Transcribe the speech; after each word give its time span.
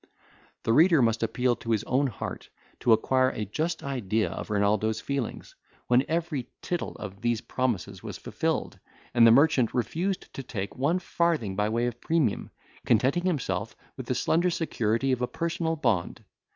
The 0.63 0.73
reader 0.73 0.99
must 0.99 1.21
appeal 1.21 1.55
to 1.57 1.69
his 1.69 1.83
own 1.83 2.07
heart, 2.07 2.49
to 2.79 2.91
acquire 2.91 3.29
a 3.29 3.45
just 3.45 3.83
idea 3.83 4.31
of 4.31 4.49
Renaldo's 4.49 4.99
feelings, 4.99 5.53
when 5.85 6.03
every 6.07 6.49
tittle 6.63 6.95
of 6.95 7.21
these 7.21 7.39
promises 7.39 8.01
was 8.01 8.17
fulfilled, 8.17 8.79
and 9.13 9.27
the 9.27 9.31
merchant 9.31 9.75
refused 9.75 10.33
to 10.33 10.41
take 10.41 10.75
one 10.75 10.97
farthing 10.97 11.55
by 11.55 11.69
way 11.69 11.85
of 11.85 12.01
premium, 12.01 12.49
contenting 12.83 13.25
himself 13.27 13.75
with 13.95 14.07
the 14.07 14.15
slender 14.15 14.49
security 14.49 15.11
of 15.11 15.21
a 15.21 15.27
personal 15.27 15.75
bond. 15.75 16.23